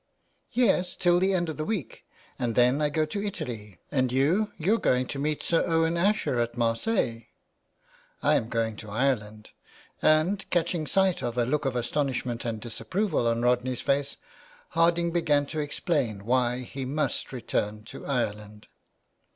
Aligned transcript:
"Yes, 0.51 0.95
till 0.95 1.19
the 1.19 1.31
end 1.35 1.47
of 1.47 1.57
the 1.57 1.63
week; 1.63 2.07
and 2.39 2.55
then 2.55 2.81
I 2.81 2.89
go 2.89 3.05
to 3.05 3.23
Italy. 3.23 3.77
And 3.91 4.11
you? 4.11 4.51
You're 4.57 4.79
going 4.79 5.05
to 5.09 5.19
meet 5.19 5.43
Sir 5.43 5.63
Owen 5.67 5.95
Asher 5.95 6.39
at 6.39 6.57
Marseilles."" 6.57 7.25
I 8.23 8.33
am 8.33 8.49
going 8.49 8.77
to 8.77 8.89
Ireland," 8.89 9.51
and, 10.01 10.49
catching 10.49 10.87
sight 10.87 11.21
of 11.21 11.37
a 11.37 11.45
look 11.45 11.65
of 11.65 11.75
astonishment 11.75 12.45
and 12.45 12.59
disapproval 12.59 13.27
on 13.27 13.43
Rodney's 13.43 13.81
face, 13.81 14.17
Harding 14.69 15.11
began 15.11 15.45
to 15.45 15.59
explain 15.59 16.25
why 16.25 16.61
he 16.61 16.83
must 16.83 17.31
return 17.31 17.83
to 17.83 18.03
Ireland. 18.03 18.69